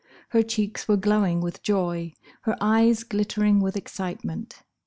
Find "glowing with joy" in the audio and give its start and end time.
0.97-2.15